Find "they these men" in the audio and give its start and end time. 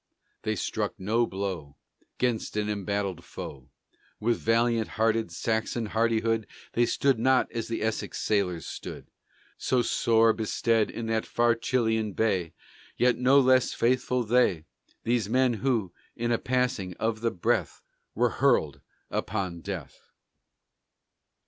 14.23-15.53